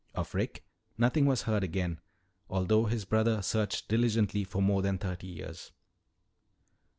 [0.15, 0.63] Of Rick
[0.97, 1.99] nothing was heard again,
[2.49, 5.73] although his brother searched diligently for more than thirty years."